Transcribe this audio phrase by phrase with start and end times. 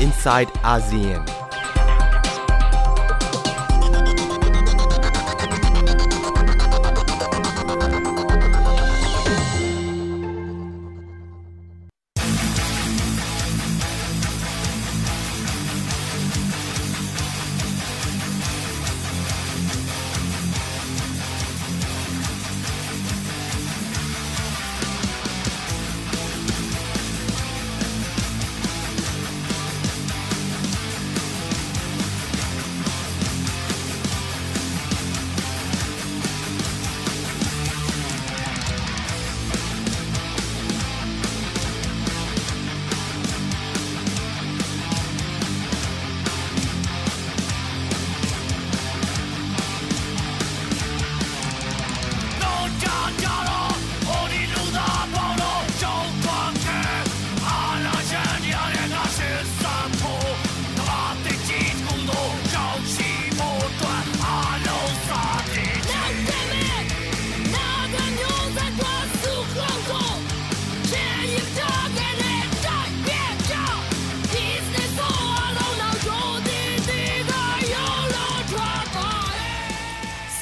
[0.00, 1.39] inside ASEAN.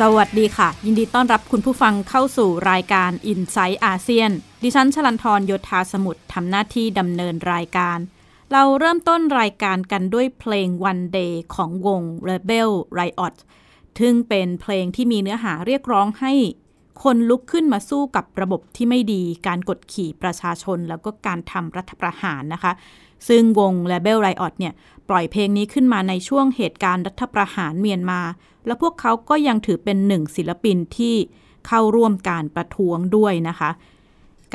[0.03, 4.31] สวัสดีค่ะ ยินดีต้อนรับคุณผู้ฟังเข้าสู่รายการ i n s i ซต์อาเซียน
[4.63, 7.99] ดิฉันชลันทรโยธาสมุทรทำหน้าที่ดำเนินรายการ
[8.53, 13.37] เราเริ่มต้นรายการกันด้วยเพลง One Day ของวง Rebel Riot
[14.01, 16.33] ซึ่งเป็นเพลงที่มีเนื้อหาเรียกร้องให้
[17.03, 22.73] คนลุกขึ้นมาสู้กับระบบที่ไม่ดี การกดขี่ประชาชนแล้วก็การทำรัฐประหารนะคะ
[23.29, 24.75] ซึ่งวง Rebel Riot เนี่ย
[25.09, 28.21] ปล่อยเพลงนี้ขึ้นมาในช่วงเหตุการณ์รัฐประหารเมียนมา
[28.67, 31.17] แล้วพวกเขาก็ยังถือเป็นหนึ่งศิลปินที่
[31.67, 33.71] เข้าร่วมการประท้วงด้วยนะคะ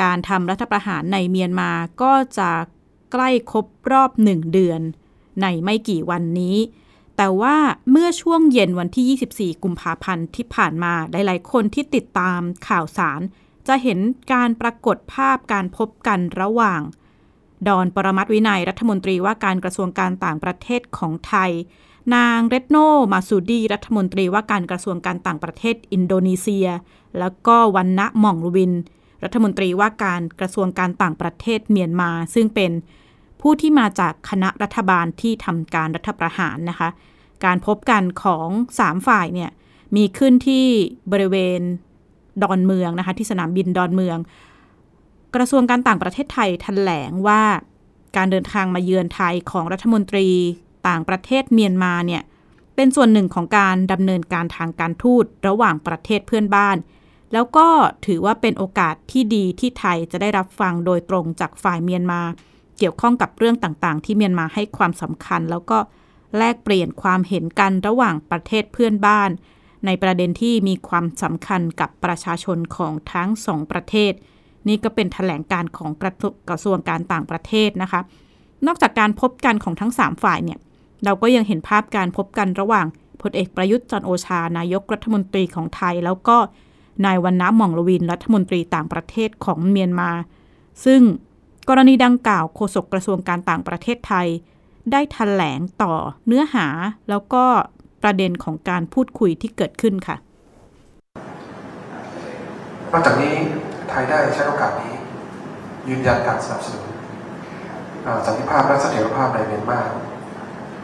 [0.02, 2.50] การทำรัฐประหารในเมียนมาก็จะ
[3.12, 4.82] ใกล้ครบรอบหนึ่งเดือน
[5.42, 6.58] ในไม่กี่วันนี้
[7.18, 7.58] แต่ว่า
[7.92, 13.22] เมื่อช่วงเย็นวันที่ 24 กุมภาพันธ์ที่ผ่านมาหลายๆ คนที่ติดตามข่าวสาร
[13.68, 14.00] จะเห็น
[14.34, 16.82] การปรากฏภาพการพบกันระหว่าง
[17.68, 21.52] ดอนปรมัตวินัยรัฐมนตรีว่าการกระทรวงการต่างประเทศของไทย
[22.16, 22.78] นางเรดโน
[23.12, 26.68] มาซูดีรัฐมนตรีว่าการกระทรวงการต่างประเทศอินโดนีเซีย
[27.20, 28.74] แล้วก็วันนะหม่องรุวิน
[29.24, 32.72] รัฐมนตรีว่าการกระทรวงการต่างประเทศเมียนมา ซึ่งเป็น
[33.42, 36.90] ผู้ที่มาจากคณะรัฐบาลที่ทำการรัฐประหารนะคะ
[37.46, 38.48] การพบกันของ
[38.80, 39.52] 3 ฝ่ายเนี่ย
[39.96, 40.66] มีขึ้นที่
[41.12, 41.62] บริเวณ
[42.44, 44.18] ดอนเมืองนะคะที่สนามบินดอนเมือง
[45.36, 47.44] กระทรวงการต่างประเทศไทยแถลงว่า
[48.16, 50.30] การเดินทางมาเยือนไทยของรัฐมนตรี
[50.88, 52.24] ต่างประเทศเมียนมาเนี่ย
[52.76, 56.78] เป็นส่วนหนึ่งของการดำเนินการทางการทูตระหว่างประเทศเพื่อนบ้าน
[57.34, 57.68] แล้วก็
[58.06, 62.22] ถือว่าเป็นโอกาสที่ดีที่ไทยจะได้รับฟังโดยตรงจากฝ่ายเมียนมา
[62.78, 65.78] เกี่ยวข้องกับเรื่องต่างๆ ที่เมียนมาให้ความสำคัญ แล้วก็
[66.38, 69.30] แลกเปลี่ยนความเห็นกันระหว่างประเทศเพื่อนบ้าน
[69.86, 74.14] ในประเด็นที่มีความสำคัญกับประชาชนของทั้งสองประเทศ
[74.68, 75.92] นี่ก็เป็นถแถลงการของ
[76.50, 78.02] กระทรวงการต่างประเทศนะคะ
[78.68, 80.60] นอกจากการพบกันของทั้ง 3 ฝ่ายเนี่ย
[81.06, 82.86] เราก็ยังเห็นภาพการพบกันระหว่าง
[83.22, 86.38] พลเอกประยุทธ์จันโอชา นายกรัฐมนตรีของไทย แล้วก็
[87.06, 90.12] นายวันนะหม่องลวินรัฐมนตรีต่างประเทศของเมียนมา
[90.86, 91.02] ซึ่ง
[91.70, 94.28] กรณีดังกล่าวโฆษกกระทรวงการต่างประเทศไทย
[94.92, 95.94] ได้ถแถลงต่อ
[96.28, 96.68] เนื้อหา
[97.10, 97.44] แล้วก็
[98.04, 100.18] ประเด็นของการพูดคุยที่เกิดขึ้นค่ะ
[102.92, 103.34] นอกจากนี้
[103.94, 104.94] ไทยได้ใช้โอกาสนี้
[105.90, 106.86] ยืนยันการสนับสนุน
[108.26, 109.80] สันติภาพและเสถียรภาพในเมียนมา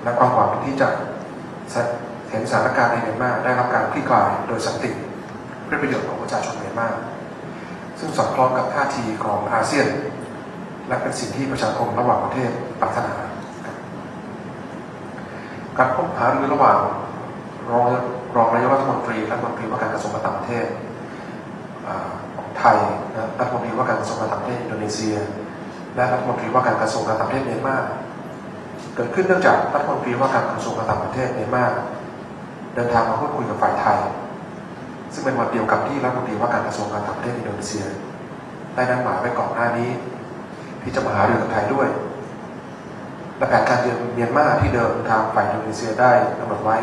[0.04, 0.88] และความหวังที่จะ
[2.30, 4.92] เห็นสถานการณ์ในเมียนมาได้รับการคลี่คลายโดยสันติ
[5.66, 6.88] เพื่อประโยชน์ของประชาชนเมียนมา
[8.00, 9.88] ซึ่งสอดคล้องกับท่าทีของอาเซียน
[10.88, 13.14] และเป็นสิ่งที่ประชาคมระหว่างประเทศปรารถนา
[15.78, 16.78] การพบหารือระหว่าง
[17.72, 17.86] รอง
[18.36, 20.66] รองนายกรัฐมนตรีและรัฐมนตรีว่าการกระทรวงการต่างประเทศ
[22.58, 22.78] ไทย
[23.14, 25.16] นะรัฐมนตรีว่าการกระทรวงการต่างประเทศอินโดนีเซีย
[25.96, 27.76] และรัฐมนตรีว่าการกระทรวงการต่างประเทศเมียนมา
[28.96, 31.66] เกิดขึ้นเนื่องจากรัฐมนตรีว่าการกระทรวงการต่างประเทศเมียนมา
[32.76, 34.00] เดินทางมาพูดคุยกับฝ่ายไทย
[35.14, 37.86] ซึ่งเป็นวันเดียวกับที่รัฐมนตรีว่าการกระทรวงการต่างประเทศอินโดนีเซีย
[38.76, 39.90] ได้นัดหมายไว้ก่อนหน้านี้
[40.82, 41.88] ที่จะมาหารือกับไทยด้วย
[43.38, 46.78] และแผนการเยือนเมียนมาที่เดิมทางฝ่ายอินโดนีเซียได้กำหนดไว้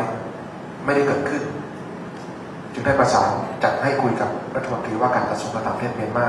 [0.85, 1.43] ไม่ได้เกิดขึ้น
[2.77, 3.29] จึงได้ประสาน
[3.63, 6.27] จัดให้คุยกับรัฐมนตรีว่าการกระทรวงการต่างประเทศเมียนมา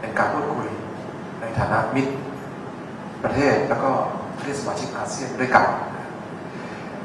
[0.00, 0.68] เป็นการพูดคุย
[1.40, 2.12] ในฐานะมิตร
[3.24, 3.90] ประเทศแล้วก็
[4.36, 5.64] ประเทศสมาชิกอาเซียนด้วยกัน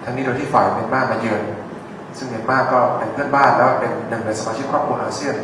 [0.04, 1.42] ทั้งนี้โดยที่ฝ่ายเมียนมามาเยือน
[2.18, 5.36] ซึ่งเมียนมาก็เป็นเพื่อนบ้านแล้วเป็นหนึ่งในสมาชิกครอบครัวอาเซียน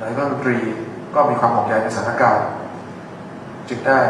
[0.00, 0.58] นายรัฐมนตรี
[1.14, 2.46] ก็มีความห่วงใยในสถานการณ์
[3.68, 4.00] จึงได้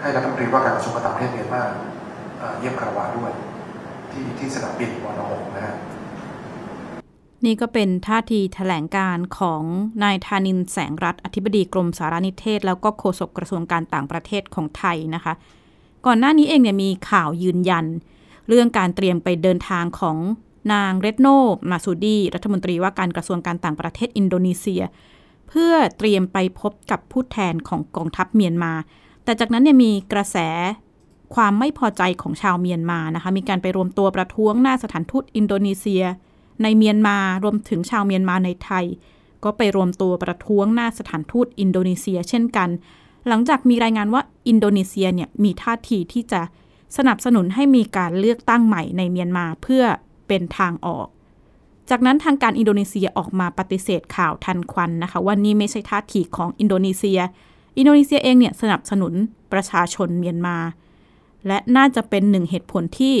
[0.00, 1.62] ให้รัฐมนตรีว่าการกระทรวงการต่างประเทศเมียนมา
[2.58, 3.32] เยี่ยมคารวะด้วย
[4.24, 5.74] ที่ที่สนามบินวันหงนะฮะ
[7.44, 9.62] นี่ก็เป็นท่าทีถแถลงการของ
[10.04, 15.32] นายธานินแสงรัฐอธิบดีกรมสารนิเทศ แล้วก็โฆษกกระทรวงการต่างประเทศของไทยนะคะ
[16.06, 17.86] ก่อนหน้านี้เองเนี่ยมีข่าวยืนยัน
[18.48, 20.16] เรื่องการเตรียมไปเดินทางของ
[20.72, 21.26] นางเร็ตโน
[21.70, 24.82] มาร์ซูดีรัฐมนตรีว่าการกระทรวงการต่างประเทศอินโดนีเซีย
[25.48, 28.72] เพื่อเตรียมไปพบกับผู้แทนของกองทัพเมียนมา
[29.24, 30.36] แต่จากนั้นเนี่ยมีกระแส
[31.34, 36.04] ความไม่พอใจของชาวเมียนมานะคะ มีการไปรวมตัวประท้วงหน้าสถานทูตอินโดนีเซีย
[36.62, 38.84] ในเมียนมารวมถึงชาวเมียนมาในไทย
[39.44, 42.68] ก็ไปรวมตัวประท้วงหน้าสถานทูตอินโดนีเซีย เช่นกัน
[43.28, 46.40] หลังจากมีรายงานว่าอินโดนีเซียเนี่ยมีท่าทีที่จะ
[46.96, 49.84] สนับสนุนให้มีการเลือกตั้งใหม่ในเมียนมาเพื่อ
[50.28, 51.06] เป็นทางออก
[51.90, 57.20] จากนั้นทางการอินโดนีเซียออกมาปฏิเสธข่าวทันควันนะคะว่านี่ไม่ใช่ท่าทีของอินโดนีเซีย
[57.78, 59.14] อินโดนีเซียเองเนี่ยสนับสนุน
[59.52, 60.56] ประชาชนเมียนมา
[61.46, 63.14] และน่าจะเป็นหนึ่งเหตุผลที่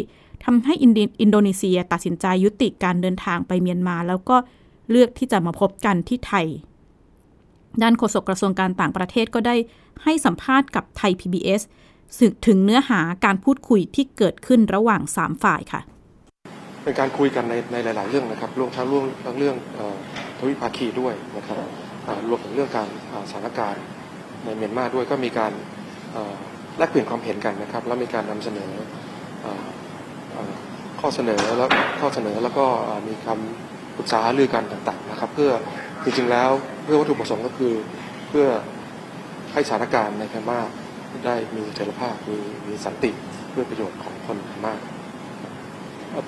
[0.44, 4.36] ทำให้อินโดนีเซียตัดสินใจยุติการเดินทางไปเมียนมา แล้วก็
[4.90, 6.46] เลือกที่จะมาพบกันที่ไทย
[7.82, 9.56] ด้านโฆษกกระทรวงการต่างประเทศก็ได้
[10.04, 11.62] ให้สัมภาษณ์กับไทย PBS
[12.18, 15.80] สึกถึงเนื้อหาการพูดคุยที่เกิดขึ้นระหว่าง 3 ฝ่ายค่ะ
[16.82, 19.56] เป็นการคุยกันในในหลาย ๆ เรื่องนะครับรวมทั้งเรื่องทั้งเรื่อง
[20.38, 21.56] ทวิภาคีด้วยนะครับ
[22.28, 22.88] รวมถึงเรื่องการ
[23.30, 23.82] สถานการณ์
[24.44, 25.52] ในเมียนมาด้วยก็มีการ
[26.78, 28.70] แลกเปลี่ยนความเห็นกันนะครับ แล้วมีการนำเสนอ
[31.00, 31.68] ข้อเสนอแล้ว
[32.00, 32.66] ข้อเสนอแล้วก็
[33.08, 35.50] มีคำปรึกษาลือกันต่างๆนะครับ เพื่อ
[36.04, 36.50] จริงๆแล้ว
[36.84, 37.72] เพื่อวัตถุประสงค์ก็คือ
[38.28, 38.46] เพื่อ
[39.52, 40.60] ให้สถานการณ์ในเมียนมา
[41.26, 42.38] ได้มีเสถียรภาพมี
[42.68, 43.10] มีสันติ
[43.50, 44.74] เพื่อประโยชน์ของคนเมียนมา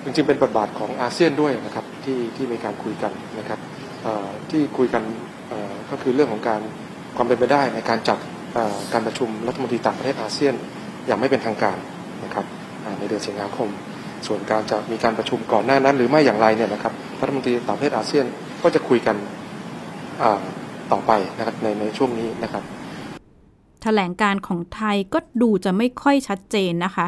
[0.05, 3.61] จริงๆเป็นบทบาทของอาเซียนด้วยนะครับที่ที่มีการคุยกันนะครับ
[4.50, 5.03] ที่คุยกัน
[5.91, 6.61] ก็คือเรื่องของการ
[7.17, 8.19] ความเป็นไปได้ในการจัด
[8.93, 10.55] การประชุมรัฐมนตรีต่างประเทศอาเซียน
[11.06, 11.76] อย่างไม่เป็นทางการ
[12.25, 12.47] นะครับ
[12.99, 13.69] ในเดือนสิงหาคม
[14.26, 18.25] ส่วนการจะมีการประชุมก่อนหน้านั้น หรือไม่อย่างไรเนี่ยนะครับรัฐมนตรีต่างประเทศอาเซียน
[18.62, 19.17] ก็จะคุยกัน
[20.93, 22.62] ต่อไปนะครับในในช่วงนี้นะครับ
[23.82, 27.06] แถลงการของไทยก็ดูจะไม่ค่อยชัดเจนนะคะ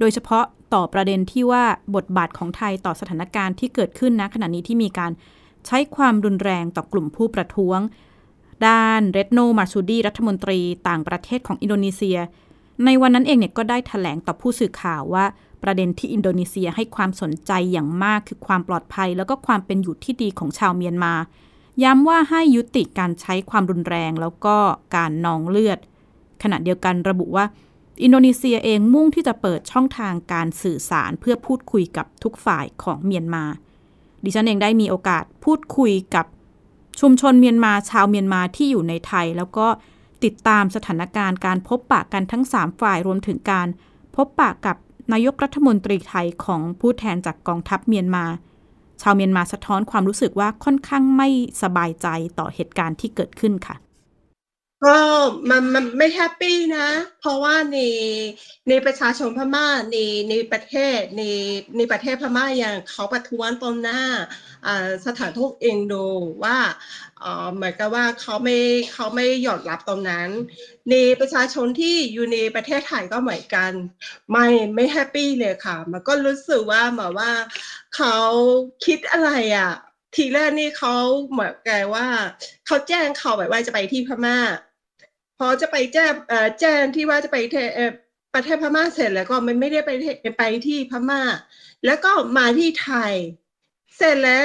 [0.00, 1.64] โดยเฉพาะต่อประเด็นที่ว่า
[1.96, 5.12] บทบาทของไทยต่อสถานการณ์ที่เกิดขึ้นนะขณะนี้ที่มีการ
[5.66, 7.78] ใช้ความรุนแรงต่อกลุ่มผู้ประท้วง
[8.66, 12.18] ด้านเรดโนมาซูดีรัฐมนตรีต่างประเทศของอินโดนีเซีย
[12.84, 15.24] ในวันนั้นเองเนี่ยก็ได้ถแถลงต่อผู้สื่อข่าวว่า
[15.62, 21.14] ประเด็นที่อินโดนีเซียให้ความสนใจอย่างมากคือความปลอดภัย แล้วก็ความเป็นอยู่ที่ดีของชาวเมียนมา
[21.82, 24.56] ย้ำว่าให้ยุติการใช้ความรุนแรงแล้วก็
[24.96, 25.78] การนองเลือด
[26.42, 27.44] ขณะเดียวกันระบุว่า
[28.02, 33.44] อินโดนีเซียเองมุ่งที่จะเปิดช่องทางการสื่อสารเพื่อพูดคุยกับทุกฝ่ายของเมียนมา
[34.24, 36.26] ดิฉันเองได้มีโอกาสพูดคุยกับ
[37.00, 39.66] ชุมชนเมียนมาชาวเมียนมาที่อยู่ในไทย แล้วก็
[40.24, 43.68] ติดตามสถานการณ์การพบปะกันทั้ง 3 ฝ่ายรวมถึงการ
[44.16, 44.76] พบปะกับ
[45.12, 48.24] นายกรัฐมนตรีไทยของผู้แทนจากกองทัพเมียนมา
[49.02, 51.28] ชาวเมียนมาสะท้อนความรู้สึกว่าค่อนข้างไม่
[51.62, 52.08] สบายใจ
[52.38, 53.76] ต่อเหตุการณ์ที่เกิดขึ้นค่ะ
[54.84, 54.98] ก็
[55.50, 56.88] มันมันไม่แฮปปี้นะ
[57.20, 57.78] เพราะว่าใน
[58.68, 59.96] ในประชาชนพม่าใน
[60.30, 61.22] ในประเทศใน
[61.76, 64.00] ในประเทศพม่าอย่างเขาประท้วงตรงหน้า
[65.06, 66.04] สถานทูตเองดู
[66.44, 66.58] ว่า
[67.54, 68.58] เหมือนกับว่าเขาไม่
[68.92, 70.28] เขาไม่ยอมรับตรงนั้น
[70.90, 73.72] ในประชาชนที่อยู่ในประเทศไทยก็เหมือนกัน
[74.32, 77.32] ไม่ไม่แฮปปี้เลยค่ะ มันก็รู้สึกว่าเหมือนว่า
[77.96, 78.16] เขา
[78.84, 79.72] คิดอะไรอะ
[80.16, 80.94] ทีแรกนี่เขา
[81.30, 82.06] เหมือนกับว่า
[82.66, 84.38] เขาแจ้งเขาแบบว่าจะไปที่พม่า
[85.44, 86.12] อจะไปแจ้ง
[86.60, 87.38] แจ้งที่ว่าจะไป
[88.34, 89.90] ประเทศพม่าเสร็จแล้วก็มันไม่ได้ไป
[90.38, 91.20] ไปที่พม่า
[91.86, 93.12] แล้วก็มาที่ไทย
[93.96, 94.44] เสร็จแล้ว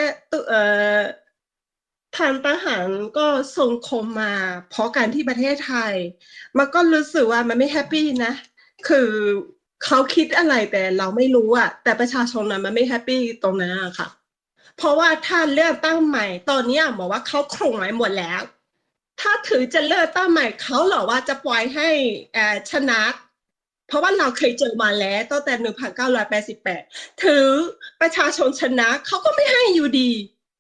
[2.18, 2.88] ทางทหาร
[3.18, 3.28] ก็
[3.58, 4.34] ส่งคมมา
[4.70, 5.94] เพราะการที่ประเทศไทย
[6.58, 8.34] มันก็รู้สึกว่ามันไม่แฮปปี้นะ
[8.88, 9.10] คือ
[9.86, 14.08] เขาคิดอะไรแต่เราไม่รู้อะแต่ประชาชนนะมันไม่แฮปปี้ตรงนั้นอะค่ะ
[14.78, 18.42] เพราะว่าถ้าเลือกตั้งใหม่ ตอนนี้บอกว่าเขาคงไว้หมดแล้ว
[19.22, 21.90] ถ้าถือจะเลิกตั้งใหม่เขาหรอว่าจะปล่อยให้
[22.72, 23.02] ชนะ
[23.88, 25.54] เพราะว่าเราเคยเจอมาแล้วตั้งแต่
[26.58, 27.48] 1988 ถือ
[28.02, 30.12] ประชาชนชนะเขาก็ไม่ให้อยู่ดี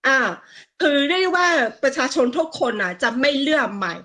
[0.07, 0.19] อ่า
[0.81, 1.47] คือได้ว่า
[1.83, 3.95] ประชาชนทุกคนอะ จะไม่เลือกใหม่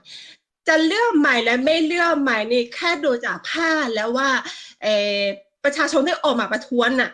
[0.68, 4.30] จะเลือกใหม่และไม่เลือกใหม่นี่แค่ดูจากผ้าแล้วว่า
[4.82, 4.86] เอ
[5.18, 5.20] อ
[5.64, 7.10] ประชาชนที่ออกมาประท้วงน่ะ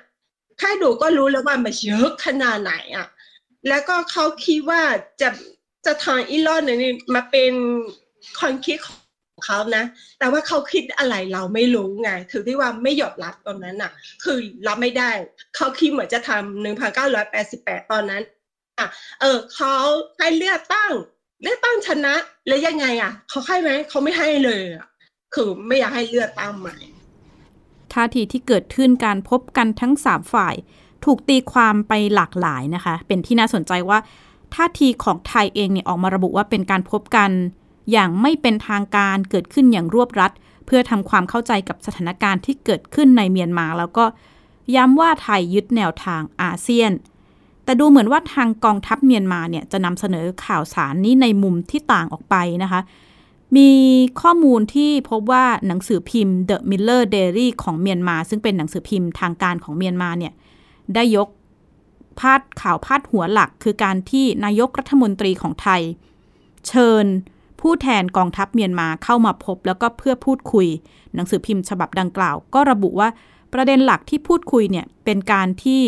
[0.59, 3.07] แค่ดูก็รู้แล้วว่ามันเยอะขนาดไหนอะ
[3.69, 4.83] แล้วก็เขาคิดว่า
[5.21, 5.29] จะ
[5.89, 7.53] จะทางอีลอนนี่มาเป็น
[8.39, 8.99] ความคิดของ
[9.47, 9.85] เขานะ
[10.19, 13.93] แต่ว่าเขาคิดอะไรเราไม่รู้ไง ถือที่ว่าไม่หยอดรับตอนนั้นน่ะ
[14.25, 15.11] คือรับไม่ได้
[15.57, 18.23] เขาคิดเหมือนจะทำหนึ่งพันเก้าร้อยแปดสิบแปดตอนนั้น
[18.79, 18.89] อะ
[19.21, 19.75] เออเขา
[20.19, 20.93] ให้เลือกตั้ง
[21.43, 22.15] เลือกตั้งชนะ
[22.49, 24.87] แล้วยังไงอะ เขาให้ไหมเขาไม่ให้เลยอะ
[25.35, 26.77] คือไม่อยากให้เลือกตั้งใหม่
[27.93, 30.55] ท่าทีที่เกิดขึ้นการพบกันทั้งสามฝ่าย
[31.05, 33.99] ถูกตีความไปหลากหลายนะคะ เป็นที่น่าสนใจว่า
[34.55, 37.31] ท่าทีของไทยเองเนี่ยออกมาระบุว่าเป็นการพบกัน
[37.93, 40.33] อย่างไม่เป็นทางการเกิดขึ้นอย่างรวบรัด
[40.67, 44.05] เพื่อทำความเข้าใจกับสถานการณ์ที่เกิดขึ้นในเมียนมา แล้วก็
[44.75, 46.93] ย้ำว่าไทยยึดแนวทางอาเซียน
[47.65, 52.81] แต่ดูเหมือนว่าทางกองทัพเมียนมาเนี่ยจะนำเสนอข่าวสารนี้ในมุมที่ต่างออกไปนะคะ
[53.57, 53.71] มี
[54.21, 60.33] ข้อมูลที่พบว่าหนังสือพิมพ์ The Miller Diary ของเมียนมา ซึ่งเป็นหนังสือพิมพ์ทางการของเมียนมาเนี่ย
[60.95, 61.29] ได้ยก
[62.21, 65.83] พาดข่าวพาดหัวหลัก คือการที่นายกรัฐมนตรีของไทย
[66.69, 67.07] เชิญ
[67.61, 70.67] ผู้แทนกองทัพเมียนมาเข้ามาพบ แล้วก็เพื่อพูดคุย
[71.15, 73.09] หนังสือพิมพ์ฉบับดังกล่าว ก็ระบุว่า
[73.53, 75.83] ประเด็นหลักที่พูดคุยเนี่ยเป็นการที่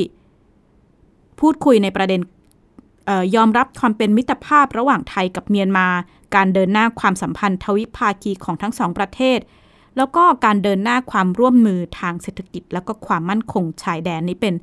[1.40, 2.20] พูดคุยในประเด็น
[3.08, 5.88] ออยอมรับความเป็นมิตรภาพระหว่างไทยกับเมียนมา
[6.36, 9.38] การเดินหน้าความสัมพันธ์ทวิภาคีของทั้งสองประเทศ
[9.96, 14.54] แล้วก็การเดินหน้าความร่วมมือทางเศรษฐกิจ แล้วก็ความมั่นคงชายแดนนี้เป็น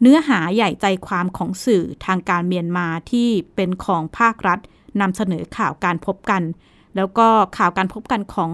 [0.00, 4.58] เนื้อหาใหญ่ใจความของสื่อทางการเมียนมาที่เป็นของภาครัฐ
[5.00, 6.42] นำเสนอข่าวการพบกัน
[6.96, 8.50] แล้วก็ข่าวการพบกันของ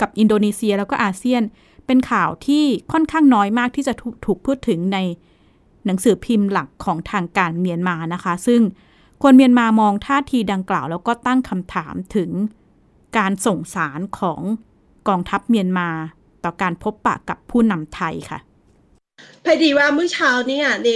[0.00, 1.42] กับอินโดนีเซียแล้วก็อาเซียน
[1.86, 3.94] เป็นข่าวที่ค่อนข้างน้อยมากที่จะ
[4.24, 4.98] ถูกพูดถึงใน
[5.86, 8.60] หนังสือพิมพ์หลักของทางการเมียนมานะคะ ซึ่ง
[9.22, 12.30] คนเมียนมามองท่าทีดังกล่าว แล้วก็ตั้งคำถามถึง
[13.18, 14.40] การส่งสารของ
[15.08, 15.88] กองทัพเมียนมา
[16.44, 18.38] ต่อการพบปะกับผู้นำไทยค่ะ
[19.44, 20.88] พอดีว่าเมื่อเช้าเนี่ยใน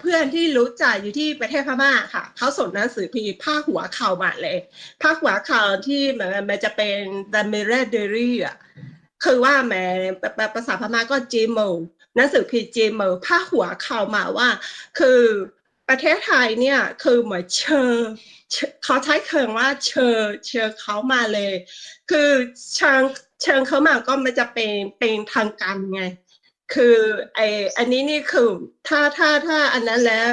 [0.00, 4.58] เพื่อนที่รู้จักอยู่ที่ประเทศพม่าค่ะเขาส่งหนังสือพิมพ์ภาคหัวข่าวมาเลย
[5.02, 6.98] ภาคหัวข่าวที่เหมือนมันจะเป็น
[7.32, 8.56] The Mirror Diary อะ
[9.24, 11.60] คือว่าแม่ภาษาพม่าก็เจม
[12.16, 14.48] หนังสือพิมพ์เจมลภาคหัวข่าวมาว่า
[14.98, 15.20] คือ
[15.88, 17.98] ประเทศไทยเนี่ยคือเหมือนเชิญ
[18.84, 21.54] เขาใช้คำว่าเชิญเชิญเขามาเลย
[22.10, 22.30] คือ
[22.74, 23.02] เชิญ
[23.42, 26.02] เชิญเขามาก็มันจะเป็นเป็นทางการไง
[26.74, 26.96] คือ
[27.34, 27.40] ไอ
[27.76, 28.50] อันนี้นี่คือ
[28.88, 30.28] ถ้าถ้าถ้าอันนั้นแล้ว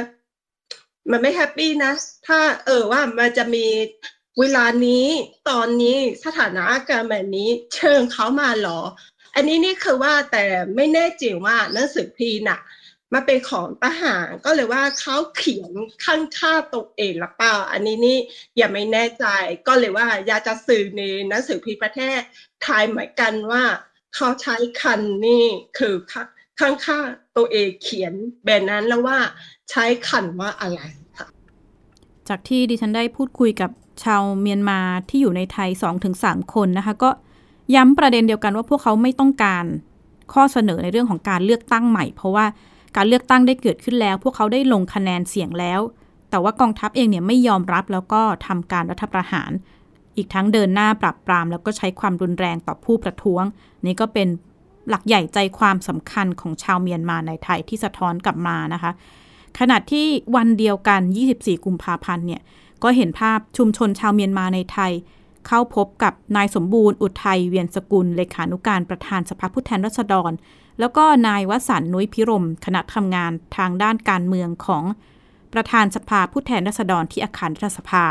[1.11, 1.93] มันไม่แฮปปี้นะ
[2.27, 3.67] ถ้าเออว่ามันจะมี
[4.39, 5.05] เวลานี้
[5.49, 8.81] ตอนนี้สถานะการแบบนี้เชิญเขามาหรอ
[9.35, 12.59] อันนี้นี่คือว่าแต่ไม่แน่จริงว่าหนังสือพีน่ะ
[13.13, 15.71] มาเป็นของทหารก็เลยว่าเขาเขียน
[16.03, 18.17] ข้างค่าตัวเองหรือเปล่า อันนี้นี่
[18.57, 19.25] อย่าไม่แน่ใจ
[19.67, 22.19] ก็เลยว่าอยากจะสื่อในหนังสือพิมพ์ประเทศ
[22.63, 23.63] ไทยเหมือนกันว่า
[24.15, 25.45] เขาใช้คันนี่
[25.77, 25.95] คือ
[26.59, 26.99] ข้างข้า
[27.37, 28.13] ตัวเองเขียน
[28.45, 29.17] แบบนั้นแล้วว่า
[29.69, 30.79] ใช้คันว่าอะไร
[31.17, 31.27] ค่ะ
[32.29, 33.71] จากที่ดิฉันได้พูดคุยกับ
[34.03, 35.69] ชาวเมียนมาที่อยู่ในไทย
[36.11, 37.09] 2-3 คนนะคะ ก็
[37.75, 39.65] ย้ำประเด็นเดียวกันว่าพวกเขาไม่ต้องการ
[40.33, 42.45] ข้อเสนอในเรื่องของการเลือกตั้งใหม่ เพราะว่า
[42.95, 45.79] การเลือกตั้งได้เกิดขึ้นแล้ว พวกเขาได้ลงคะแนนเสียงแล้ว
[46.29, 49.51] แต่ว่ากองทัพเองเนี่ยไม่ยอมรับแล้วก็ทำการรัฐประหาร
[50.17, 53.43] อีกทั้งเดินหน้าปรับปราม แล้วก็ใช้ความรุนแรงต่อผู้ประท้วง
[53.85, 54.27] นี่ก็เป็น
[54.89, 58.91] หลักใหญ่ใจความสำคัญของชาวเมียนมาในไทยที่สะท้อนกลับมานะคะ
[59.59, 61.01] ขณะที่วันเดียวกัน
[61.33, 62.41] 24 กุมภาพันธ์เนี่ย
[62.83, 64.91] ก็เห็นภาพชุมชนชาวเมียนมาในไทย
[65.47, 70.31] เข้าพบกับนายสมบูรณ์อุทัยเวียนสกุลเลขานุการประธานสภาผู้แทนราษฎร
[70.79, 74.83] แล้วก็นายวสันนุ้ยพิรมคณะทำงานทางด้านการเมืองของ
[75.53, 78.05] ประธานสภาผู้แทนราษฎรที่อาคารรัฐสภา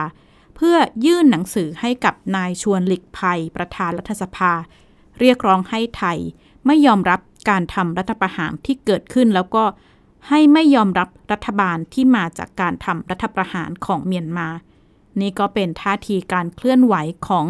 [0.60, 4.52] เพื่อยื่นหนังสือให้กับนายชวนหลีกภัยประธานรัฐสภา
[5.20, 6.18] เรียกร้องให้ไทย
[6.66, 9.64] ไม่ยอมรับการทำรัฐประหารที่เกิดขึ้นแล้วก็
[10.28, 14.48] ให้ไม่ยอมรับรัฐบาลที่มาจากการทำรัฐประหารของเมียนมา
[15.20, 16.94] นี่ก็เป็นท่าทีการเคลื่อนไหว
[17.28, 17.46] ของ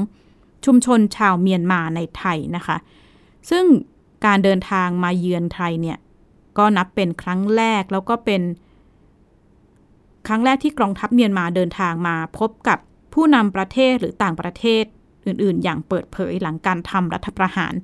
[0.64, 2.76] ชุมชนชาวเมียนมาในไทยนะคะ
[3.50, 3.64] ซึ่ง
[4.26, 5.98] การเดินทางมาเยือนไทยเนี่ย
[6.58, 8.42] ก็นับเป็นครั้งแรกแล้วก็เป็น
[10.26, 12.78] ครั้งแรกที่กองทัพเมียนมาเดินทางมาพบกับ
[13.12, 14.84] ผู้นำประเทศหรือต่างประเทศ
[15.26, 17.74] อื่นๆ อย่างเปิดเผยหลังการทำรัฐประหาร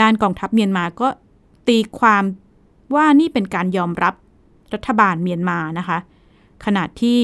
[0.00, 1.08] ด้านกองทัพเมียนมาก็
[1.68, 2.24] ตีความ
[2.94, 4.14] ว่านี่เป็นการยอมรับ
[4.74, 5.98] รัฐบาลเมียนมานะคะ
[6.64, 7.20] ขณะที่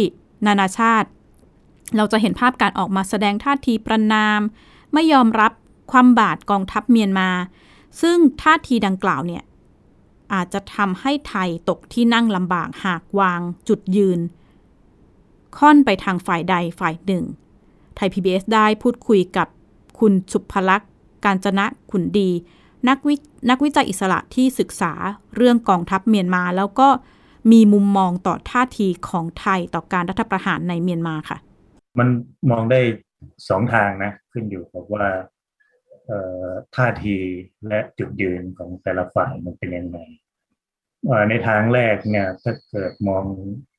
[0.46, 1.08] นานาชาติ
[1.96, 4.40] เราจะเห็นภาพการออกมาแสดงท่าทีประนาม
[4.92, 5.52] ไม่ยอมรับ
[5.92, 7.28] ความบาดกองทัพเมียนมา
[8.00, 9.42] ซึ่งท่าทีดังกล่าวเนี่ย
[10.32, 14.20] อาจจะทำให้ไทยตกที่นั่งลำบากหากวางจุดยืน
[15.58, 17.24] ค่อนไปทางฝ่ายใดฝ่ายหนึ่ง
[17.96, 19.48] ไทย PBS ได้พูดคุยกับ
[19.98, 20.90] คุณสุภลักษณ์
[21.24, 22.30] การจนะขุนดี
[22.88, 23.14] นักวิ
[23.50, 24.92] นักวิจัยอิสระที่ศึกษา
[25.36, 26.88] เรื่องกองทัพเมียนมา แล้วก็
[27.52, 31.38] มีมุมมองต่อท่าทีของไทยต่อการรัฐประหารในเมียนมาค่ะ
[31.98, 32.08] มัน
[32.50, 32.80] มองได้
[33.48, 35.06] สองทางนะ ขึ้นอยู่กับว่า
[36.76, 37.16] ท่าที
[37.68, 39.98] และจุดยืนของแต่ละฝ่ายมันเป็นยังไง
[41.28, 43.24] ในทางแรกเนี่ยถ้าเกิดมอง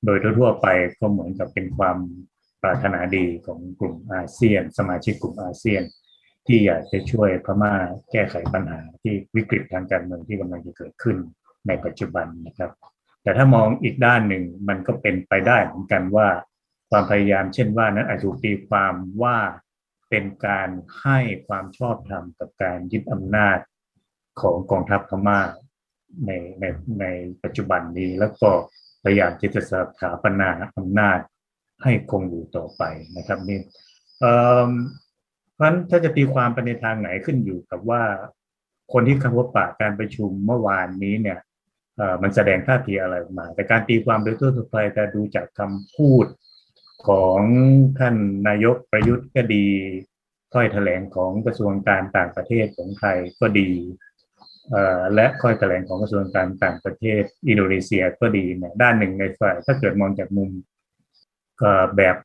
[0.06, 0.68] โดยทั่วไป
[1.00, 1.98] ก็เหมือนกับเป็นความ
[2.62, 5.84] ปรารถนาดีของกลุ่มอาเซียน สมาชิกกลุ่มอาเซียน
[6.48, 7.76] ที่อยากจะช่วยพม่า
[8.12, 11.18] แก้ไขปัญหาที่วิกฤตทางการเมืองที่กำลังจะเกิดขึ้น
[11.68, 12.72] ในปัจจุบันนะครับ
[13.24, 16.28] แต่ถ้ามองอีกด้านหนึ่งมันก็เป็นไปได้เหมือนกันว่า
[16.90, 19.38] ความพยายามเช่นว่านั้นอาจถูกตีความว่า
[20.10, 20.70] เป็นการ
[21.02, 23.60] ให้ความชอบธรรมกับการยึดอำนาจ
[24.42, 25.40] ของกองทัพพม่า
[26.26, 26.64] ในใน
[27.02, 27.06] ใน
[27.44, 28.50] ปัจจุบันนี้แล้วก็
[29.04, 31.20] พยายามที่จะสถาปนาอำนาจ
[31.84, 32.84] ให้คงอยู่ต่อไป
[33.18, 33.60] นะครับนี่
[34.20, 38.04] เพราะฉะนั้นถ้าจะตีความไปในทางไหนขึ้นอยู่กับว่า
[38.94, 41.40] คนที่เข้าพบปะการประชุมเมื่อวานนี้เนี่ย
[42.22, 46.26] มันแสดงท่าทีอะไรมา แต่การตีความโดยทั่วไปแต่ดูจากคำพูด
[47.08, 47.40] ของ
[48.00, 48.16] ท่าน
[48.48, 49.66] นายกประยุทธ์ก็ดี
[50.54, 53.70] ถ้อยแถลงของกระทรวงการต่างประเทศของไทยก็ดี
[55.14, 60.50] และค่อยแถลงของกระทรวงการต่างประเทศอินโดนีเซียก็ดีเนี่ยด้านหนึ่งในฝ่ายถ้าเกิดมองจากมุม
[61.98, 62.16] แบบ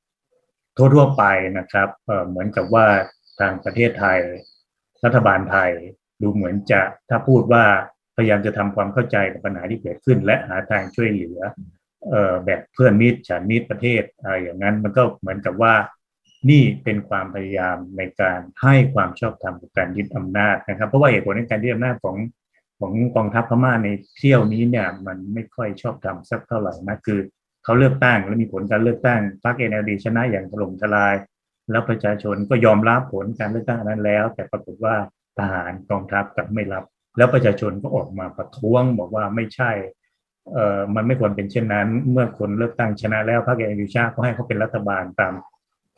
[0.77, 1.25] ทั่วๆไป
[1.59, 1.89] นะครับ
[2.29, 2.87] เหมือนกับว่า
[3.41, 4.19] ทางประเทศไทย
[5.05, 5.71] รัฐบาลไทย
[6.23, 7.65] ดูเหมือนจะถ้าพูดว่า
[8.17, 11.41] พยายามจะทำความเข้าใจกับปัญหาที่เกิดขึ้น และหาทางช่วยเหลือ
[12.45, 15.75] แบบเพื่อนมิตรฉันมิตรประเทศอะไรอย่างนั้นมันก็เหมือนกับว่า
[16.51, 22.17] นี่เป็นความพยายามในการให้ความชอบธรรมกับการยึดอำนาจนะครับ เพราะว่าเหตุผลในการยึดอำนาจของ
[22.81, 27.21] ของกองทัพพม่าในเที่ยวนี้เนี่ยมันไม่ค่อยชอบธรรมสักเท่าไหร่นะคือ
[27.65, 31.15] เขาเลือกตั้งและมีผลการเลือกตั้งพรรคเอ็นดีชนะอย่างถล่มทลาย
[31.71, 34.97] แล้วประชาชนก็ยอมรับผลการเลือกตั้งนั้นแล้ว แต่ปรากฏว่า
[35.39, 36.85] ทหารกองทัพกลับไม่รับ
[37.17, 39.71] แล้วประชาชนก็ออกมาประท้วงบอกว่าไม่ใช่
[40.53, 45.35] เอ่อมันไม่ควรเป็นเช่นนั้น เมื่อคนเลือกตั้งชนะแล้วพรรคเอ็นดีชาก็ให้เขาเป็นรัฐบาลตาม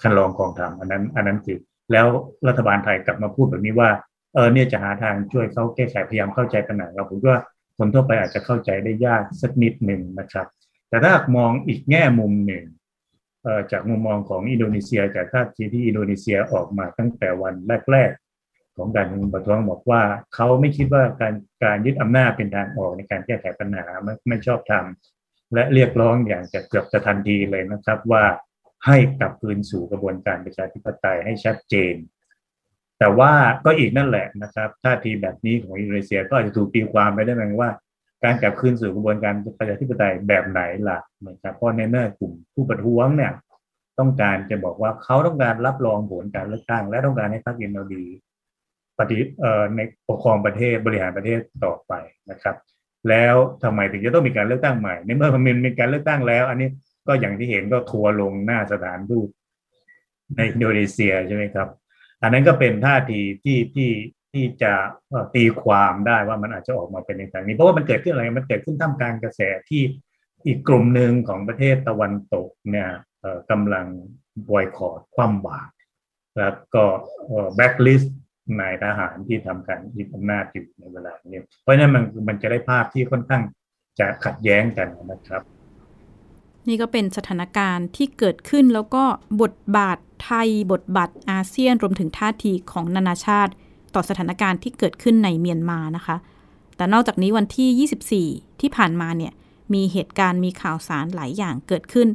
[0.02, 1.58] คันลองกองทัพอันนั้น อันนั้นคือ
[1.92, 2.06] แล้ว
[2.48, 3.90] รัฐบาลไทยกลับมาพูดแบบนี้ว่า
[4.34, 7.38] เออเนี่ยจะหาทางช่วยเขาแก้ไขพยายามเข้าใจปัญหาเราผมว่า
[7.78, 10.46] คนทั่วไปอาจจะเข้าใจได้ยากสักนิดหนึ่งนะครับ
[10.88, 12.64] แต่ถ้ามองอีกแง่มุมหนึ่ง
[13.72, 17.54] จากมุมมองของอินโดนีเซียจากท่าทีที่อินโดนีเซียออกมาตั้งแต่วัน
[17.92, 20.02] แรกๆ ของการประท้วงบอกว่า
[20.34, 28.24] เขาไม่คิดว่าการการยึดอำนาจเป็นทางออกในการแก้ไขปัญหาไม่ไม่ชอบทำและเรียกร้องอย่างจะเกือบจะทันทีเลยนะครับว่า
[28.86, 31.94] ให้กลับคืนสู่กระบวนการประชาธิปไตยให้ชัดเจน
[32.98, 33.32] แต่ว่า
[33.64, 37.70] ก็อีกนั่นแหละนะครับท่าทีแบบนี้ของอินโดนีเซียก็อาจจะถูกตีความไปได้ไหมว่า
[38.24, 43.32] การกลับคืนสู่กระบวนการประชาธิปไตยแบบไหนล่ะนะครับเพราะในเมื่อกลุ่มผู้ประท้วงเนี่ย
[43.98, 48.04] ต้องการจะบอกว่าเขาต้องการรับรองผลการเลือกตั้ง และต้องการให้พรรคเอ็นอดี
[48.98, 51.92] ปฏิเอ่อในปกครองประเทศบริหารประเทศต่อไป
[52.30, 52.56] นะครับ
[53.08, 56.68] แล้วทำไมถึงจะต้องมีการเลือกตั้งใหม่ในเมื่อมันมีการเลือกตั้งแล้ว อันนี้
[57.08, 59.28] ก็อย่างที่เห็นก็ทัวลงหน้าสถานทูต
[60.36, 61.68] ในอินโดนีเซียใช่ไหมครับ
[62.22, 63.90] อันนั้นก็เป็นท่าทีที่ที่
[64.32, 64.72] ที่จะ
[65.34, 69.82] ตีความได้ว่ามันอาจจะออกมาเป็นในทางนี้ เพราะว่ามันเกิดขึ้นอะไรมันเกิดขึ้นท่ามกลางกระแสที่
[70.46, 72.88] อีกกลุ่มหนึ่งของประเทศตะวันตกเนี่ย
[73.50, 73.86] กำลัง
[74.48, 75.70] บอยคอตคว่ำบาตร
[76.38, 76.84] แล้วก็
[77.56, 78.16] แบ็กลิสต์
[78.60, 83.42] นายทหารที่ทำการยึดอำนาจอยู่ในเวลานี้เพราะฉะนั้นมันมันจะได้ภาพที่ค่อนข้าง
[83.98, 85.42] จะขัดแย้งกันนะครับ
[86.68, 89.04] นี่ก็เป็นสถานการณ์ที่เกิดขึ้นแล้วก็
[89.42, 93.52] บทบาทไทยบทบาทอาเซียนรวมถึงท่าทีของนานาชาติ
[93.94, 96.16] ต่อสถานการณ์ที่เกิดขึ้นในเมียนมานะคะ
[96.76, 99.32] แต่นอกจากนี้วันที่ 24 ที่ผ่านมาเนี่ย
[99.74, 102.08] มีเหตุการณ์มีข่าวสารหลายอย่างเกิดขึ้น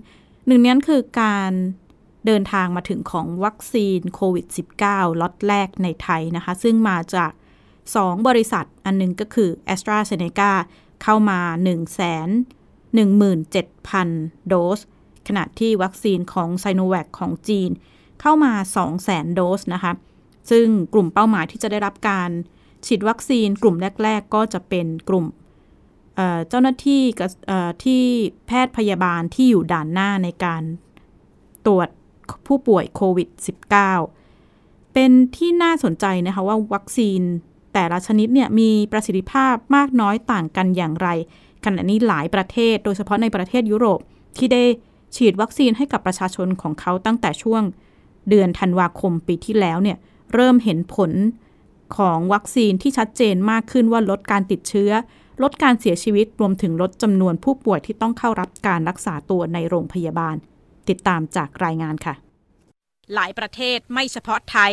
[0.48, 1.52] หนึ่งนั้นคือการ
[2.26, 4.46] เดินทางมาถึงของวัคซีนโควิด
[4.84, 7.32] -19 ล็อตแรกในไทยนะคะ ซึ่งมาจาก
[7.80, 10.52] 2 บริษัทอันนึงก็คือ a s t r a z เซ e c a
[11.04, 12.61] เข้ามา 1 0 0 0 0 0
[12.94, 14.80] 17,000 โดส
[15.28, 17.70] ขณะที่วัคซีนของไซโนแวคของจีน
[18.22, 18.54] เข้ามา
[18.96, 19.94] 200,000 โดสนะคะ
[20.50, 22.30] ซึ่งกลุ่มเป้าหมายที่จะได้รับการ
[22.86, 25.26] ฉีดวัคซีนกลุ่มแรก ๆ ก็จะเป็นกลุ่ม
[26.50, 27.04] เจ้าหน้าที่
[27.84, 28.04] ที่
[28.48, 30.64] แพทย์พยาบาลที่อยู่ด่านหน้าในการ
[31.66, 31.90] ตรวจ
[32.48, 33.30] ผู้ป่วยโควิด
[34.12, 37.22] -19 เป็นที่น่าสนใจนะคะว่าวัคซีน
[37.74, 41.08] แต่ละชนิดเนี่ยมีประสิทธิภาพมากน้อยต่างกันอย่างไร
[41.66, 44.00] ขณะนี้หลายประเทศ โดยเฉพาะในประเทศยุโรป
[44.38, 44.64] ที่ได้
[45.16, 47.64] ฉีดวัคซีนให้กับประชาชนของเขาตั้งแต่ช่วง
[48.30, 49.98] เดือนธันวาคมปีที่แล้วเนี่ย
[50.34, 51.12] เริ่มเห็นผล
[51.98, 54.92] ของวัคซีนที่ชัดเจนมากขึ้นว่าลดการติดเชื้อ
[55.44, 60.36] ลดการเสียชีวิตรวมถึงลดจำนวนผู้ป่วยที่ต้องเข้ารับการรักษาตัวในโรงพยาบาล
[60.90, 62.14] ติดตามจากรายงานค่ะ
[63.14, 64.72] หลายประเทศไม่เฉพาะไทย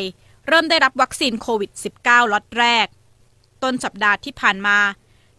[0.49, 1.71] เริ่มได้รับวัคซีนโควิด
[2.03, 2.87] -19 ล็อตแรก
[3.63, 4.79] ต้นสัปดาห์ที่ผ่านมา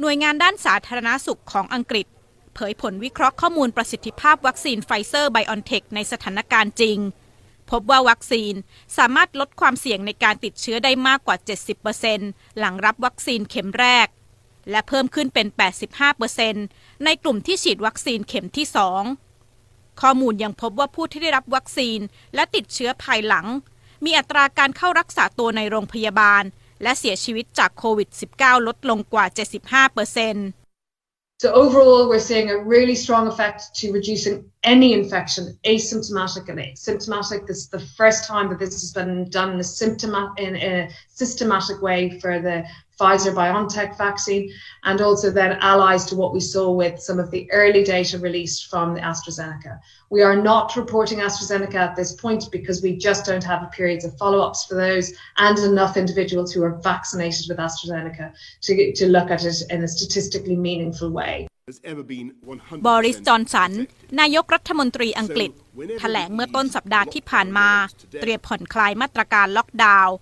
[0.02, 2.08] หน่วยงานด้านสาธารณสุขของอังกฤษ
[2.56, 6.98] เผยผลวิเคราะห์ข้อมูลประสิทธิภาพวัคซีนไฟเซอร์ไบออนเทคในสถานการณ์จริง
[7.72, 8.54] พบว่าวัคซีน
[8.98, 11.38] สามารถลดความเสี่ยงในการติดเชื้อได้มากกว่า
[11.98, 14.08] 70%หลังรับวัคซีนเข็มแรก
[14.72, 15.48] และเพิ่มขึ้นเป็น
[16.26, 18.66] 85%ในกลุ่มที่ฉีดวัคซีนเข็มที่
[19.36, 22.00] 2 ข้อมูลยังพบว่าผู้ที่ได้รับวัคซีน
[22.36, 23.46] และติดเชื้อภายหลัง
[24.06, 26.44] มีอัตราการเข้ารักษาตัวในโรงพยาบาล
[26.84, 29.26] และเสียชีวิตจากโควิด -19 ลดลงกว่า
[29.60, 30.50] 75เปอร์เซ็นต์
[31.42, 37.48] So overall, we're seeing a really strong effect to reducing any infection, asymptomatic and symptomatic.
[37.48, 40.90] This is the first time that this has been done in a, symptomat- in a
[41.08, 42.66] systematic way for the
[42.99, 44.53] Pfizer BioNTech vaccine,
[44.85, 48.67] and also then allies to what we saw with some of the early data released
[48.67, 49.81] from the AstraZeneca.
[50.11, 54.17] We are not reporting AstraZeneca at this point because we just don't have periods of
[54.17, 59.31] follow ups for those and enough individuals who are vaccinated with AstraZeneca to, to look
[59.31, 61.49] at it in a statistically meaningful way.
[62.89, 63.73] บริส จอนสัน
[64.21, 65.51] นายกรัฐมนตรีอังกฤษ
[66.01, 67.69] แถลงเมื่อต้นสัปดาห์ที่ผ่านมา
[68.21, 70.17] เตรียมผ่อนคลายมาตรการล็อกดาวน์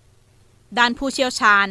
[0.79, 1.67] ด้านผู้เชี่ยวชาญ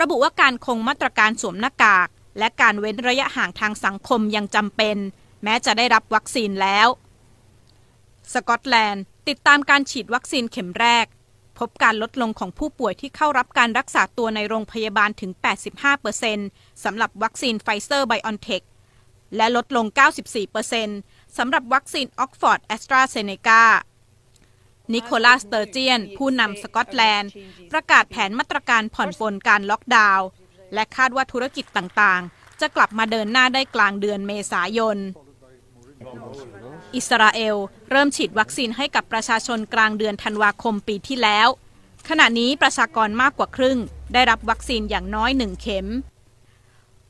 [0.00, 4.96] ระบุว่าการคงมาตรการสวมหน้ากาก และการเว้นระยะห่างทางสังคมยังจำเป็น
[5.44, 6.88] แม้จะได้รับวัคซีนแล้ว
[8.32, 11.06] สกอตแลนด์ ติดตามการฉีดวัคซีนเข็มแรก
[11.58, 15.30] พบการลดลงของผู้ป่วยที่เข้ารับการรักษาตัวในโรงพยาบาลถึง
[16.08, 18.62] 85%สำหรับวัคซีนไฟเซอร์ไบออนเทค
[19.36, 19.86] และลดลง
[20.60, 23.62] 94%สำหรับวัคซีนออกซ์ฟอร์ดแอสตราเซเนกา
[24.92, 27.30] นิโคลา สเตอร์เจียน ผู้นำสกอตแลนด์
[27.72, 30.26] ประกาศแผนมาตรการผ่อนปลนการล็อกดาวน์
[30.74, 34.98] และคาดว่าธุรกิจต่างๆ จะกลับมาเดินหน้าได้กลางเดือนเมษายน
[36.94, 37.56] อิสราเอล
[37.90, 41.48] เริ่มฉีดวัคซีนให้กับประชาชนกลางเดือนธันวาคมปีที่แล้ว
[42.08, 43.78] ขณะนี้ประชากรมากกว่าครึ่ง
[44.12, 45.86] ได้รับวัคซีนอย่างน้อยหนึ่งเข็ม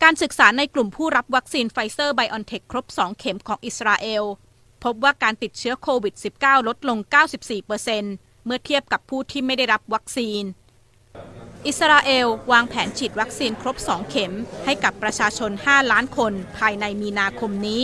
[0.02, 4.24] การศึกษาในกลุ่มผู้รับวัคซีนไฟเซอร์ไบออนเทคครบ 2 เข็มของอิสราเอล
[4.84, 6.98] พบว่าการติดเชื้อโควิด -19 ลดลง
[7.72, 10.42] 94%เมื่อเทียบกับผู้ที่ไม่ได้รับวัคซีน
[11.66, 14.32] อิสราเอลวางแผนฉีดวัคซีนครบ 2 เข็ม
[14.64, 17.82] ให้กับประชาชน 5 ล้านคนภายในมีนาคมนี้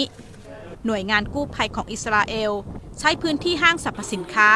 [0.87, 2.53] หน่วยงานกู้ภัยของอิสราเอล
[2.99, 4.51] ใช้พื้นที่ห้างสรรพสินค้า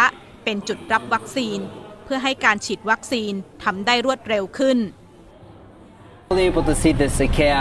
[0.45, 1.59] เป็นจุดรับวัคซีน
[2.05, 3.33] เพื่อให้การฉีดวัคซีน
[3.65, 4.79] ทำได้รวดเร็วขึ้น
[6.47, 7.61] able to see the IKEA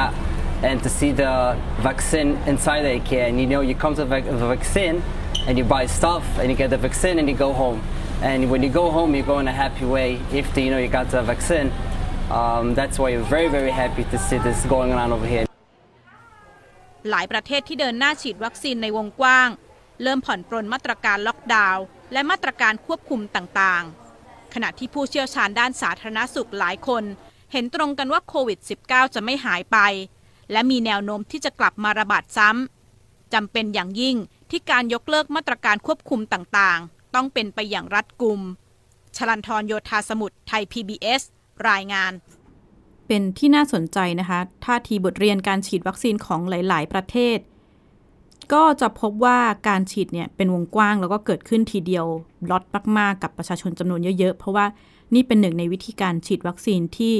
[0.63, 3.29] and to see the vaccine inside the IKEA.
[3.29, 5.01] And you know, you come to the vaccine
[5.47, 7.81] and you buy stuff and you get the vaccine and you go home.
[8.21, 10.77] And when you go home, you go in a happy way if the, you know
[10.77, 11.71] you got the vaccine.
[12.31, 15.45] Um, that's why you're very, very happy to see this going on over here.
[17.11, 19.49] หลายประเทศที่เดินหน้าฉีดวัคซีนในวงกว้าง
[20.03, 27.03] เริ่มผ่อนปรนมาตรการล็อกดาวน์และมาตรการควบคุมต่างๆ ขณะที่ผู้เชี่ยวชาญด้านสาธารณสุขหลายคน
[27.51, 29.77] เห็นตรงกันว่าโควิด -19 จะไม่หายไป
[30.51, 34.15] และมีแนวโน้มที่จะกลับมาระบาดซ้ำจำเป็นอย่างยิ่ง
[34.49, 38.41] ที่การยกเลิกมาตรการควบคุมต่างๆ ต้องเป็นไปอย่างรัดกุม
[39.15, 41.21] ชลันทรโยธาสมุทรไทย PBS
[41.69, 42.11] รายงาน
[43.07, 47.37] เป็นที่น่าสนใจนะคะท่าทีบทเรียนการฉีดวัคซีนของหลาย ๆ ประเทศ
[48.53, 52.05] ก็จะพบว่าการฉีดเนี่ยเป็นวงกว้างแล้วก็เกิดขึ้นทีเดียว
[52.49, 52.63] ล็อต
[52.97, 54.65] มาก ๆ กับประชาชนจำนวนเยอะ ๆ เพราะว่า
[55.13, 57.15] นี่เป็นหนึ่งในวิธีการฉีดวัคซีนที่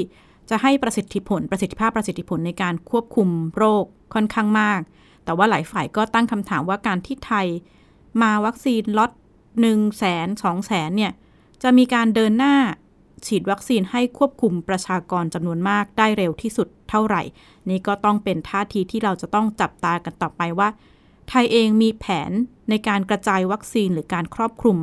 [0.50, 4.80] จะให้ประสิทธิผลประสิทธิภาพประสิทธิผลในการควบคุมโรคค่อนข้างมาก
[5.24, 7.46] แต่ว่าหลายฝ่ายก็ตั้งคำถามว่าการที่ไทย
[8.22, 11.12] มาวัคซีนล็อต1 0 0 0 0 0 2 0 0 0 0เนี่ย
[11.62, 12.54] จะมีการเดินหน้า
[13.26, 17.22] ฉีดวัคซีนให้ควบคุมประชากรจำนวนมากได้เร็วที่สุดเท่าไหร่
[17.68, 20.68] นี่ก็ต้องเป็นท่าทีที่เราจะต้องจับตากันต่อไปว่า
[21.28, 22.30] ไทยเองมีแผน
[22.70, 24.78] ในการกระจายวัคซีนหรือการครอบคลุม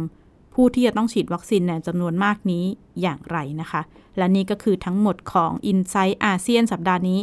[0.54, 2.66] ผู้ที่จะต้องฉีดวัคซีนในจำนวนมากนี้
[3.02, 3.82] อย่างไรนะคะ
[4.18, 7.20] และนี่ก็คือทั้งหมดของ i n s i ซต์อาเซียนสัปดาห์นี้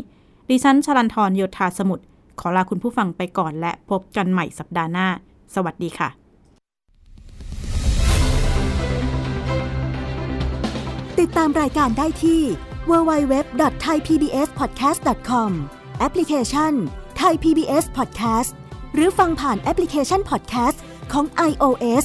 [0.51, 2.05] ดิฉันชลันทรโยธาสมุทร
[2.41, 5.09] ขอลาคุณผู้ฟังไปก่อนและพบกันใหม่สัปดาห์หน้า
[5.55, 6.09] สวัสดีค่ะ
[11.21, 12.43] ติดตามรายการได้ที่
[12.91, 15.51] www.thaipbspodcast.com
[15.99, 16.73] แอปพลิเคชัน
[17.21, 18.51] Thai PBS Podcast
[18.95, 20.79] หรือฟังผ่านแอปพลิเคชัน Podcast
[21.13, 22.05] ของ iOS